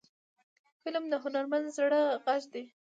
[0.81, 2.63] فلم د هنرمند زړه غږ دی